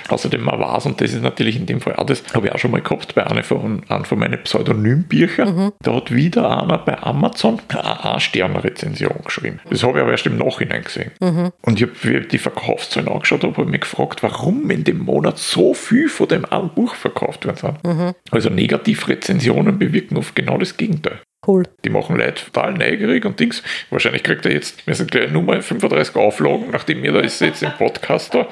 [0.07, 2.57] Außerdem man weiß, und das ist natürlich in dem Fall auch das, habe ich auch
[2.57, 5.55] schon mal gehabt bei einer von, einem von meinen Pseudonymbüchern.
[5.55, 5.71] Mhm.
[5.81, 9.59] Da hat wieder einer bei Amazon eine Sternrezension geschrieben.
[9.69, 11.11] Das habe ich aber erst im Nachhinein gesehen.
[11.19, 11.51] Mhm.
[11.61, 16.07] Und ich habe die Verkaufszahlen angeschaut, habe mich gefragt, warum in dem Monat so viel
[16.07, 17.77] von dem einen Buch verkauft werden.
[17.83, 18.13] Mhm.
[18.31, 21.19] Also Negativrezensionen bewirken oft genau das Gegenteil.
[21.47, 21.63] Cool.
[21.85, 23.63] Die machen Leute total neugierig und Dings.
[23.89, 27.71] Wahrscheinlich kriegt er jetzt, wir sind gleich Nummer 35 Auflagen, nachdem wir da jetzt im
[27.77, 28.49] Podcast da.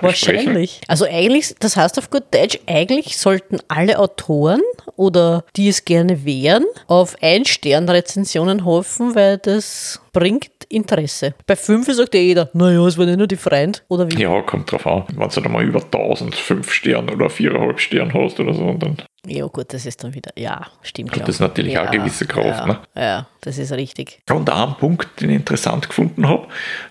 [0.00, 0.80] Wahrscheinlich.
[0.88, 4.60] Also eigentlich, das heißt auf gut Deutsch, eigentlich sollten alle Autoren
[4.96, 11.34] oder die es gerne wären, auf Ein-Stern-Rezensionen hoffen, weil das bringt Interesse.
[11.46, 14.20] Bei 5 sagt ja jeder, naja, es war nicht nur die Freund oder wie.
[14.20, 15.04] Ja, kommt drauf an.
[15.14, 18.96] Wenn du dann mal über 1000, 5 Sterne oder 4,5 Sterne hast oder so, dann.
[19.26, 21.16] Ja, gut, das ist dann wieder, ja, stimmt.
[21.16, 22.60] Hat das natürlich ja, auch gewisse Kraft.
[22.60, 22.78] Ja, ne?
[22.94, 24.20] ja, das ist richtig.
[24.30, 26.46] Und ein Punkt, den ich interessant gefunden habe,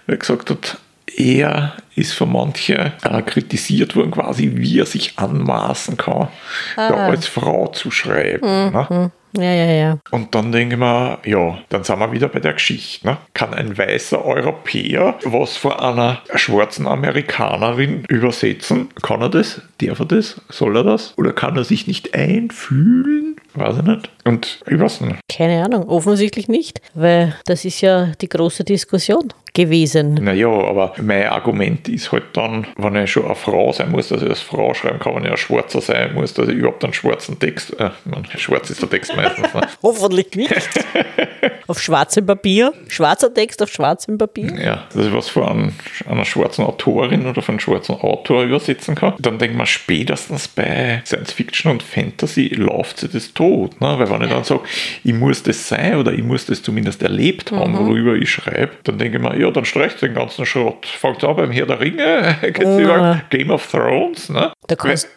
[0.08, 0.77] weil er gesagt hat,
[1.17, 6.28] er ist von manchen äh, kritisiert worden, quasi wie er sich anmaßen kann,
[6.76, 6.89] ah.
[6.89, 8.67] da als Frau zu schreiben.
[8.67, 8.71] Mhm.
[8.71, 9.12] Ne?
[9.36, 9.99] Ja, ja, ja.
[10.12, 13.08] Und dann denke ich mir, ja, dann sind wir wieder bei der Geschichte.
[13.08, 13.17] Ne?
[13.34, 18.89] Kann ein weißer Europäer was von einer schwarzen Amerikanerin übersetzen?
[19.02, 19.62] Kann er das?
[19.82, 20.39] Darf er das?
[20.49, 21.17] Soll er das?
[21.17, 23.38] Oder kann er sich nicht einfühlen?
[23.56, 24.10] Weiß ich nicht.
[24.23, 25.19] Und ich weiß nicht.
[25.30, 30.16] Keine Ahnung, offensichtlich nicht, weil das ist ja die große Diskussion gewesen.
[30.16, 34.22] Naja, aber mein Argument ist halt dann, wenn ich schon eine Frau sein muss, dass
[34.22, 36.94] ich als Frau schreiben kann, wenn ich ein Schwarzer sein muss, dass ich überhaupt einen
[36.94, 39.54] schwarzen Text, äh, man, schwarz ist der Text meistens.
[39.54, 39.62] Ne?
[39.84, 40.54] Hoffentlich nicht.
[41.68, 44.54] auf schwarzem Papier, schwarzer Text auf schwarzem Papier.
[44.60, 45.74] Ja, das ist was von
[46.08, 49.13] einer schwarzen Autorin oder von einem schwarzen Autor übersetzen kann.
[49.20, 53.80] Dann denkt man spätestens bei Science Fiction und Fantasy läuft sie das tot.
[53.80, 54.00] Ne?
[54.00, 54.62] Weil wenn ich dann sage,
[55.04, 57.88] ich muss das sein oder ich muss das zumindest erlebt haben, mhm.
[57.88, 60.86] worüber ich schreibe, dann denke ich mir, ja, dann streicht den ganzen Schrott.
[60.86, 63.21] Fangt an beim Herr der Ringe, ja.
[63.29, 64.29] Game of Thrones.
[64.29, 64.51] Ne?
[64.67, 64.75] Da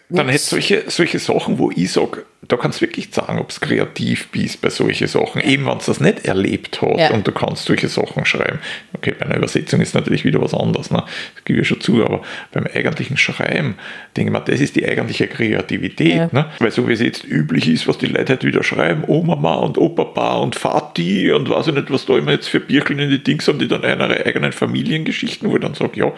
[0.08, 3.60] dann hätte solche, solche Sachen, wo ich sage, da kannst du wirklich sagen, ob es
[3.60, 5.40] kreativ bist bei solchen Sachen.
[5.40, 7.10] Eben, wenn es das nicht erlebt hat ja.
[7.10, 8.58] und du kannst solche Sachen schreiben.
[8.94, 11.02] Okay, bei einer Übersetzung ist natürlich wieder was anderes, ne?
[11.34, 13.76] das gebe ich schon zu, aber beim eigentlichen Schreiben,
[14.16, 16.16] denke ich mir, das ist die eigentliche Kreativität.
[16.16, 16.28] Ja.
[16.32, 16.46] Ne?
[16.58, 19.78] Weil so wie es jetzt üblich ist, was die Leute halt wieder schreiben, Oma und
[19.78, 23.22] Opa und Vati und weiß ich nicht, was da immer jetzt für Birkeln in die
[23.22, 26.12] Dings haben, die dann ihre eigenen Familiengeschichten, wo ich dann sage, ja,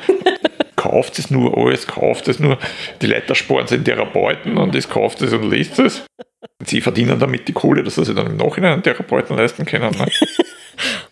[0.79, 2.57] kauft es nur alles, kauft es nur.
[3.03, 6.07] Die Leute sparen sind Therapeuten und das kauft es und liest es.
[6.65, 9.91] Sie verdienen damit die Kohle, dass sie sich dann im Nachhinein einen Therapeuten leisten können.
[9.91, 10.07] Ne?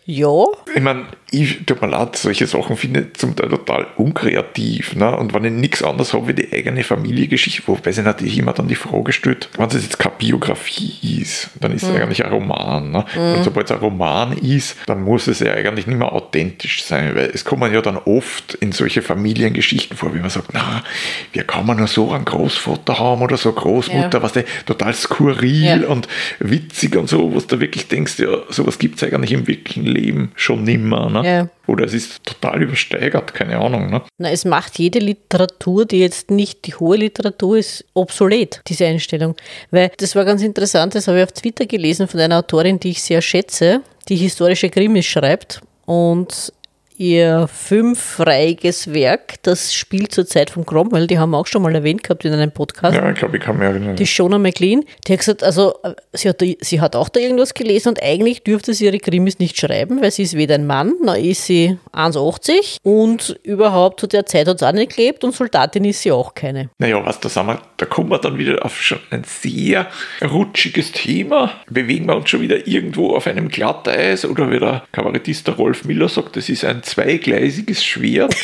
[0.08, 0.44] Ja.
[0.74, 4.94] Ich meine, ich, tut mir leid, solche Sachen finde ich zum Teil total unkreativ.
[4.94, 5.16] Ne?
[5.16, 8.68] Und wenn ich nichts anderes habe wie die eigene Familiengeschichte, wobei sich natürlich immer dann
[8.68, 11.96] die Frage stellt, wenn es jetzt keine Biografie ist, dann ist es Mhm.
[11.96, 12.92] eigentlich ein Roman.
[12.92, 13.04] Ne?
[13.16, 17.16] Und sobald es ein Roman ist, dann muss es ja eigentlich nicht mehr authentisch sein,
[17.16, 20.84] weil es kommen ja dann oft in solche Familiengeschichten vor, wie man sagt, na,
[21.32, 24.22] wie kann man nur so einen Großvater haben oder so eine Großmutter, Ja.
[24.22, 25.88] was der total skurril Ja.
[25.88, 26.06] und
[26.38, 30.32] witzig und so, was du wirklich denkst, ja, sowas gibt es eigentlich im wirklichen Leben
[30.36, 31.10] schon nimmer.
[31.10, 31.28] Ne?
[31.28, 31.48] Ja.
[31.66, 33.90] Oder es ist total übersteigert, keine Ahnung.
[33.90, 34.02] Ne?
[34.18, 39.34] Na, es macht jede Literatur, die jetzt nicht die hohe Literatur ist, obsolet, diese Einstellung.
[39.70, 42.90] Weil das war ganz interessant, das habe ich auf Twitter gelesen von einer Autorin, die
[42.90, 45.60] ich sehr schätze, die historische Krimis schreibt.
[45.86, 46.52] Und
[46.98, 51.74] ihr fünfreiges Werk, das spielt zur Zeit von Cromwell, die haben wir auch schon mal
[51.74, 52.96] erwähnt gehabt in einem Podcast.
[52.96, 53.96] Ja, ich glaube, ich kann mich erinnern.
[53.96, 57.54] Die Shona McLean, die hat gesagt, also äh, sie hat, sie hat auch da irgendwas
[57.54, 60.94] gelesen und eigentlich dürfte sie ihre Krimis nicht schreiben, weil sie ist weder ein Mann,
[61.02, 65.34] noch ist sie 1,80 und überhaupt zu der Zeit hat sie auch nicht gelebt und
[65.34, 66.70] Soldatin ist sie auch keine.
[66.78, 69.86] Naja, was da sind wir, da kommen wir dann wieder auf schon ein sehr
[70.22, 71.52] rutschiges Thema.
[71.68, 75.84] Bewegen wir uns schon wieder irgendwo auf einem Glatteis oder wie der Kabarettist der Rolf
[75.84, 78.34] Miller sagt, das ist ein zweigleisiges Schwert.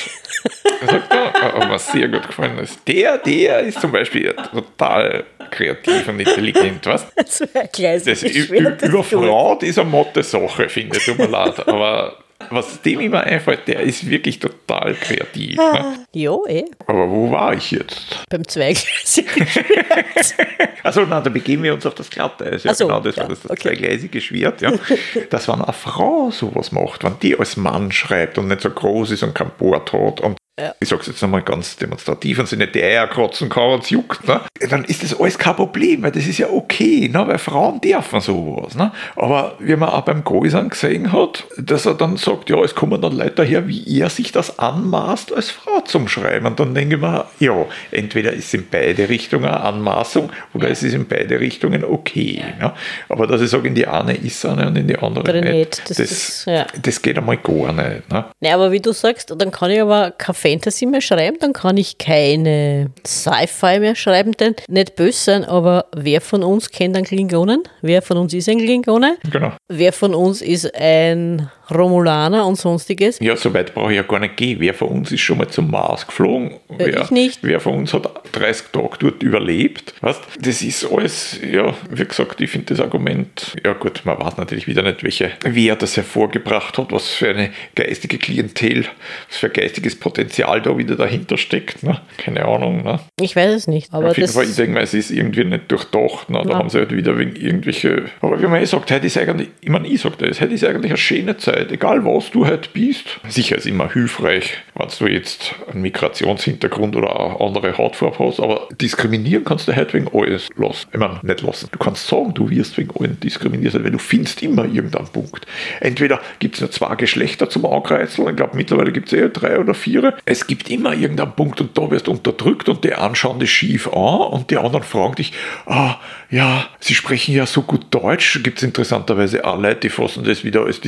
[0.80, 2.78] Er sagt, ja, aber was sehr gut gefallen ist.
[2.88, 7.06] Der, der ist zum Beispiel total kreativ und intelligent, was?
[7.72, 11.26] Gleich Das Ü- Ü- über Frau, das ist eine motte Sache, finde ich, tut mir
[11.26, 11.66] leid.
[11.68, 12.16] Aber
[12.50, 15.56] was dem immer einfällt, der ist wirklich total kreativ.
[15.56, 16.06] Ne?
[16.12, 18.22] Ja, eh, Aber wo war ich jetzt?
[18.28, 19.46] beim zweigleisigen
[20.82, 22.64] Also na, da begeben wir uns auf das Glatteis.
[22.64, 23.62] Ja, Ach so, genau, das ja, war das, das okay.
[23.62, 24.60] zweigleisige Schwert.
[24.60, 24.72] Ja.
[25.30, 29.12] Dass wenn eine Frau sowas macht, wenn die als Mann schreibt und nicht so groß
[29.12, 30.74] ist und kein Bord hat und Ja.
[30.80, 33.84] ich sage es jetzt nochmal ganz demonstrativ und sie nicht die Eier kratzen kann und
[33.84, 34.42] es juckt, ne?
[34.68, 37.26] dann ist das alles kein Problem, weil das ist ja okay, ne?
[37.26, 38.74] weil Frauen dürfen sowas.
[38.74, 38.92] Ne?
[39.16, 43.00] Aber wie man auch beim Gäusern gesehen hat, dass er dann sagt, ja, es kommen
[43.00, 46.44] dann Leute daher, wie er sich das anmaßt, als Frau zum Schreiben.
[46.44, 50.68] Und dann denke ich mir, ja, entweder ist es in beide Richtungen eine Anmaßung oder
[50.68, 52.44] es ist in beide Richtungen okay.
[52.60, 52.74] Ne?
[53.08, 55.90] Aber dass ich sage, in die eine ist eine und in die andere nicht, nicht,
[55.90, 56.44] das, das
[56.82, 57.00] das, ja.
[57.02, 58.10] geht einmal gar nicht.
[58.10, 58.26] Ne?
[58.40, 61.76] Ja, aber wie du sagst, dann kann ich aber keine Fantasy mehr schreiben, dann kann
[61.76, 67.06] ich keine Sci-Fi mehr schreiben, denn nicht böse sein, aber wer von uns kennt einen
[67.06, 67.62] Klingonen?
[67.80, 69.16] Wer von uns ist ein Klingone?
[69.30, 69.52] Genau.
[69.68, 73.18] Wer von uns ist ein Romulaner und sonstiges?
[73.20, 74.58] Ja, so weit brauche ich ja gar nicht gehen.
[74.60, 76.52] Wer von uns ist schon mal zum Mars geflogen?
[76.68, 77.38] wer, ich nicht.
[77.42, 79.94] Wer von uns hat 30 Tage dort überlebt?
[80.00, 84.36] Weißt, das ist alles, ja, wie gesagt, ich finde das Argument, ja gut, man weiß
[84.36, 88.84] natürlich wieder nicht, welche, wer das hervorgebracht hat, was für eine geistige Klientel,
[89.28, 91.82] was für geistiges Potenzial da wieder dahinter steckt.
[91.82, 92.00] Ne?
[92.18, 92.82] Keine Ahnung.
[92.84, 93.00] Ne?
[93.20, 95.70] Ich weiß es nicht, aber Auf jeden Fall, ich denke mal, es ist irgendwie nicht
[95.70, 96.30] durchdacht.
[96.30, 96.40] Ne?
[96.44, 96.58] Da Ja.
[96.58, 98.04] haben sie halt wieder wegen irgendwelche.
[98.20, 100.64] Aber wie man eh sagt, heute ist eigentlich, ich meine, ich sage das, heute ist
[100.64, 101.61] eigentlich eine schöne Zeit.
[101.70, 103.20] Egal was du heute bist.
[103.28, 108.68] Sicher ist immer hilfreich, wenn du jetzt einen Migrationshintergrund oder eine andere Hautfarbe hast, aber
[108.80, 110.88] diskriminieren kannst du heute wegen alles lassen.
[110.92, 111.68] Ich meine, nicht lassen.
[111.70, 115.46] Du kannst sagen, du wirst wegen allem diskriminiert, weil du findest immer irgendeinen Punkt.
[115.80, 119.58] Entweder gibt es nur zwei Geschlechter zum Ankreuzeln, ich glaube mittlerweile gibt es eher drei
[119.58, 120.14] oder vier.
[120.24, 123.52] Es gibt immer irgendeinen Punkt und da wirst du unterdrückt und die einen schauen dich
[123.52, 125.32] schief an und die anderen fragen dich,
[125.66, 125.96] ah,
[126.30, 128.42] ja, sie sprechen ja so gut Deutsch.
[128.42, 130.80] Gibt es interessanterweise auch Leute, die fassen das wieder als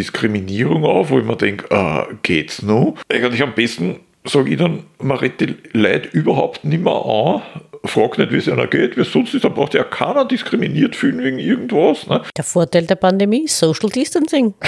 [0.54, 2.94] Diskriminierung auf, wo ich mir denke, äh, geht's noch?
[3.08, 7.42] Eigentlich am besten sage ich dann, man redet die Leute überhaupt nicht mehr an,
[7.84, 10.96] fragt nicht, wie es einer geht, wie es sonst ist, dann braucht ja keiner diskriminiert
[10.96, 12.06] fühlen wegen irgendwas.
[12.06, 12.22] Ne?
[12.36, 14.54] der Vorteil der Pandemie, Social Distancing,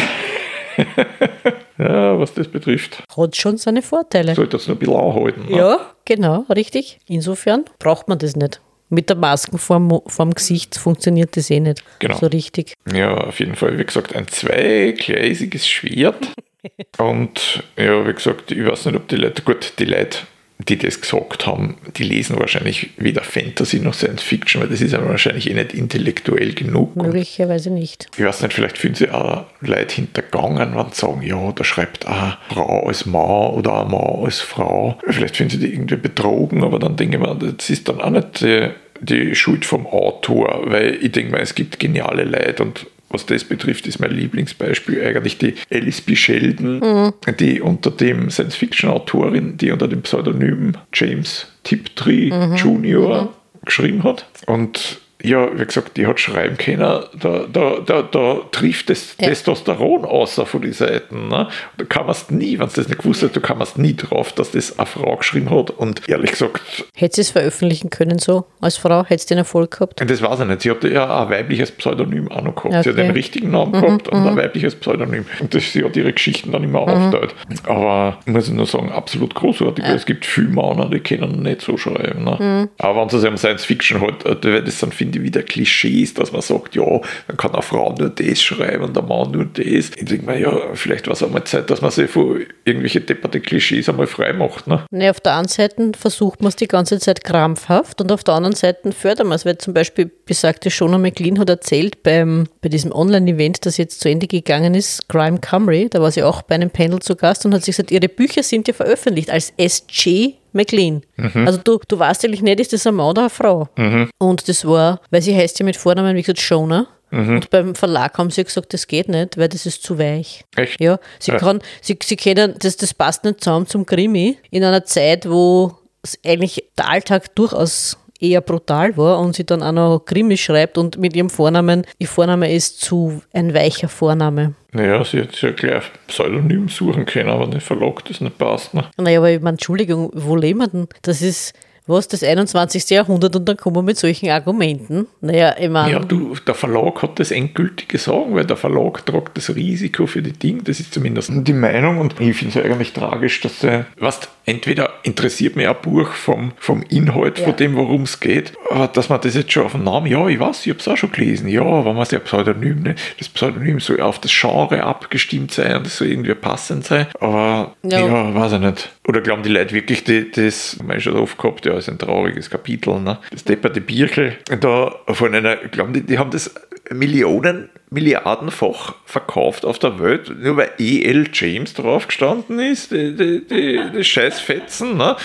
[1.78, 4.34] Ja, was das betrifft, hat schon seine Vorteile.
[4.34, 5.46] sollte das nur ein bisschen anhalten.
[5.50, 5.56] Ne?
[5.58, 6.98] Ja, genau, richtig.
[7.06, 8.60] Insofern braucht man das nicht.
[8.88, 12.16] Mit der Maske vorm, vorm Gesicht funktioniert das eh nicht Genau.
[12.18, 12.74] so richtig.
[12.92, 16.32] Ja, auf jeden Fall, wie gesagt, ein zweigleisiges Schwert.
[16.98, 20.18] Und ja, wie gesagt, ich weiß nicht, ob die Leute, gut, die Leute,
[20.58, 24.92] die das gesagt haben, die lesen wahrscheinlich weder Fantasy noch Science Fiction, weil das ist
[24.92, 26.96] ja wahrscheinlich eh nicht intellektuell genug.
[26.96, 28.08] Möglicherweise nicht.
[28.16, 32.06] ich weiß nicht, vielleicht fühlen sich auch Leute hintergangen, wenn sie sagen, ja, da schreibt
[32.06, 34.98] eine Frau als Mann oder ein Mann als Frau.
[35.06, 38.10] Vielleicht fühlen sie die irgendwie betrogen, aber dann denke ich mir, das ist dann auch
[38.10, 42.86] nicht die, die Schuld vom Autor, weil ich denke mal, es gibt geniale Leute und
[43.08, 46.16] was das betrifft, ist mein Lieblingsbeispiel eigentlich die Alice B.
[46.16, 53.32] Sheldon, die unter dem Science-Fiction-Autorin, die unter dem Pseudonym James Tiptree Jr.
[53.64, 54.26] geschrieben hat.
[54.46, 57.08] Und ja, wie gesagt, die hat schreiben können, da,
[57.52, 59.28] da, da, da trifft das ja.
[59.28, 61.28] Testosteron außer von den Seiten.
[61.28, 61.48] Ne?
[61.78, 63.76] Da kann man es nie, wenn es das nicht gewusst hat, da kann man es
[63.76, 65.70] nie drauf, dass das eine Frau geschrieben hat.
[65.70, 66.60] Und ehrlich gesagt.
[66.94, 69.04] Hätte sie es veröffentlichen können so als Frau?
[69.04, 70.00] Hätte sie den Erfolg gehabt?
[70.00, 70.62] Das weiß ich nicht.
[70.62, 72.74] Sie hat ja ein weibliches Pseudonym auch noch gehabt.
[72.74, 72.82] Okay.
[72.84, 74.36] Sie hat einen richtigen Namen mhm, gehabt und ein mhm.
[74.36, 75.26] weibliches Pseudonym.
[75.40, 76.88] Und das, sie hat ihre Geschichten dann immer mhm.
[76.88, 77.34] aufteilt.
[77.64, 79.94] Aber muss ich nur sagen, absolut großartig, ja.
[79.94, 82.24] es gibt viele Männer, die können nicht so schreiben.
[82.24, 82.36] Ne?
[82.38, 82.68] Mhm.
[82.78, 86.32] Aber wenn es um Science Fiction halt, äh, das dann finde ich wieder Klischees, dass
[86.32, 89.90] man sagt, ja, dann kann eine Frau nur das schreiben und der Mann nur das.
[89.96, 93.40] Ich denke mir, ja, vielleicht war es einmal Zeit, dass man sich von irgendwelchen depperte
[93.40, 94.66] Klischees einmal frei macht.
[94.66, 94.84] Ne?
[94.90, 98.34] Nee, auf der einen Seite versucht man es die ganze Zeit krampfhaft und auf der
[98.34, 102.68] anderen Seite fördert man es, weil zum Beispiel besagte Shona McLean hat erzählt beim, bei
[102.68, 106.54] diesem Online-Event, das jetzt zu Ende gegangen ist, Crime Camry, da war sie auch bei
[106.54, 110.34] einem Panel zu Gast und hat sich gesagt, ihre Bücher sind ja veröffentlicht als SG
[110.56, 111.02] McLean.
[111.16, 111.46] Mhm.
[111.46, 113.68] Also du, du weißt eigentlich nicht, ist das ein Mann oder eine Frau.
[113.76, 114.10] Mhm.
[114.18, 116.86] Und das war, weil sie heißt ja mit Vornamen, wie gesagt, Shona.
[117.10, 117.36] Mhm.
[117.36, 120.44] Und beim Verlag haben sie gesagt, das geht nicht, weil das ist zu weich.
[120.56, 120.80] Echt?
[120.80, 121.38] Ja, sie ja.
[121.38, 125.76] kann, sie, sie können, das, das passt nicht zusammen zum Krimi in einer Zeit, wo
[126.24, 130.98] eigentlich der Alltag durchaus eher brutal war und sie dann auch noch Krimi schreibt und
[130.98, 134.54] mit ihrem Vornamen, ihr Vorname ist zu ein weicher Vorname.
[134.72, 138.74] Naja, sie hätte ja gleich Pseudonym suchen können, aber der Verlag das nicht passt.
[138.74, 138.84] Ne?
[138.98, 140.88] Naja, aber ich meine, Entschuldigung, wo leben wir denn?
[141.02, 141.54] Das ist
[141.86, 142.90] was, das 21.
[142.90, 145.06] Jahrhundert und dann kommen wir mit solchen Argumenten.
[145.20, 145.92] Naja, ich meine.
[145.92, 150.22] Ja, du, der Verlag hat das endgültige Sagen, weil der Verlag tragt das Risiko für
[150.22, 153.86] die Dinge, das ist zumindest die Meinung und ich finde es eigentlich tragisch, dass der,
[153.98, 157.44] was entweder interessiert mich ein Buch vom, vom Inhalt, ja.
[157.44, 160.26] von dem, worum es geht, aber dass man das jetzt schon auf den Namen, ja,
[160.28, 162.94] ich weiß, ich habe es auch schon gelesen, ja, wenn man es ja Pseudonym, ne,
[163.18, 167.74] das Pseudonym soll auf das Genre abgestimmt sein und das soll irgendwie passend sein, aber
[167.82, 168.90] ja, ja weiß ich nicht.
[169.06, 172.50] Oder glauben die Leute wirklich, die, das wir schon oft gehabt, ja, ist ein trauriges
[172.50, 173.18] Kapitel, ne?
[173.30, 176.52] das depperte Birkel, da von einer, glauben die, die haben das
[176.92, 181.28] Millionen milliardenfach verkauft auf der Welt, nur weil E.L.
[181.32, 184.96] James drauf gestanden ist, die, die, die, die Scheißfetzen.
[184.96, 185.16] Ne?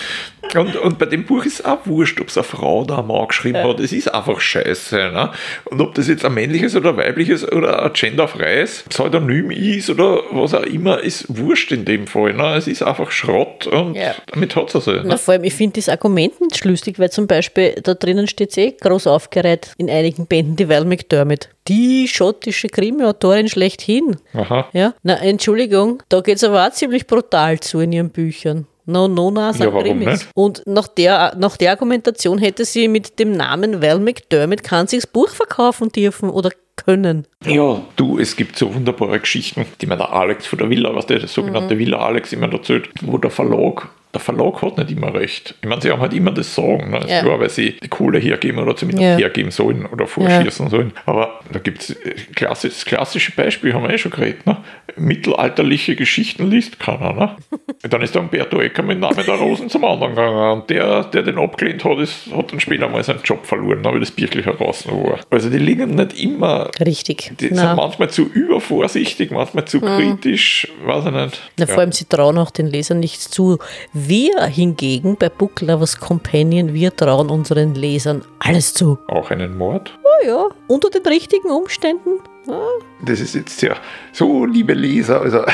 [0.54, 3.06] Und, und bei dem Buch ist es auch wurscht, ob es eine Frau oder ein
[3.06, 3.68] Mann geschrieben ja.
[3.68, 3.80] hat.
[3.80, 4.96] Es ist einfach scheiße.
[4.96, 5.30] Ne?
[5.64, 10.54] Und ob das jetzt ein männliches oder weibliches oder ein genderfreies Pseudonym ist oder was
[10.54, 12.34] auch immer, ist wurscht in dem Fall.
[12.34, 12.56] Ne?
[12.56, 14.14] Es ist einfach Schrott und ja.
[14.30, 15.02] damit hat es sich.
[15.02, 15.16] Ne?
[15.16, 18.56] vor allem, ich finde das Argument nicht schlüssig, weil zum Beispiel da drinnen steht es
[18.58, 24.16] eh groß aufgereiht in einigen Bänden, die Val McDermott die schottische Krimi-Autorin schlechthin.
[24.34, 24.68] Aha.
[24.72, 28.66] Ja, na, Entschuldigung, da geht es aber auch ziemlich brutal zu in ihren Büchern.
[28.92, 30.16] No, no, na, ja.
[30.34, 35.00] Und nach der, nach der Argumentation hätte sie mit dem Namen Val McDermott kann sich
[35.00, 37.26] das Buch verkaufen dürfen oder können.
[37.44, 41.06] Ja, du, es gibt so wunderbare Geschichten, die mir der Alex von der Villa, was
[41.06, 41.78] der, der sogenannte mhm.
[41.78, 45.54] Villa Alex immer erzählt, wo der Verlag der Verlag hat nicht immer recht.
[45.62, 47.00] Ich meine, sie haben halt immer das Sagen, ne?
[47.08, 47.22] ja.
[47.22, 49.16] klar, weil sie die Kohle hergeben oder zumindest ja.
[49.16, 50.70] hergeben sollen oder vorschießen ja.
[50.70, 50.92] sollen.
[51.06, 54.46] Aber da gibt es äh, klassisch, das klassische Beispiel, haben wir eh schon geredet.
[54.46, 54.58] Ne?
[54.96, 57.12] Mittelalterliche Geschichten liest keiner.
[57.12, 57.36] Ne?
[57.88, 60.60] dann ist der Umberto Ecker mit Namen der Rosen zum anderen gegangen.
[60.60, 64.00] Und der, der den abgelehnt hat, ist, hat dann später mal seinen Job verloren, weil
[64.00, 65.20] das Birklich heraus war.
[65.30, 66.70] Also die liegen nicht immer.
[66.84, 67.32] Richtig.
[67.40, 67.68] Die Na.
[67.68, 69.86] sind manchmal zu übervorsichtig, manchmal zu hm.
[69.88, 71.50] kritisch, weiß ich nicht.
[71.58, 73.58] Na, vor allem, sie trauen auch den Lesern nichts zu
[73.92, 78.98] wir hingegen bei Book Lovers Companion, wir trauen unseren Lesern alles zu.
[79.08, 79.98] Auch einen Mord?
[80.02, 82.20] Oh ja, unter den richtigen Umständen.
[82.46, 82.60] Ja.
[83.04, 83.76] Das ist jetzt ja
[84.12, 85.44] so, liebe Leser, also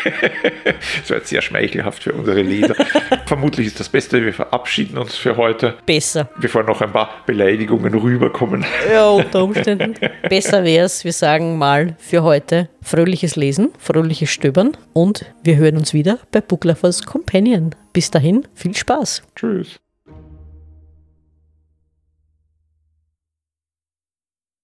[0.04, 2.74] das war jetzt sehr schmeichelhaft für unsere Leser.
[3.26, 5.76] Vermutlich ist das Beste, wir verabschieden uns für heute.
[5.86, 6.28] Besser.
[6.40, 8.64] Bevor noch ein paar Beleidigungen rüberkommen.
[8.92, 9.94] Ja, unter Umständen.
[10.28, 15.76] Besser wäre es, wir sagen mal für heute fröhliches Lesen, fröhliches Stöbern und wir hören
[15.76, 17.74] uns wieder bei Booklovers Companion.
[17.92, 19.22] Bis dahin, viel Spaß.
[19.36, 19.80] Tschüss.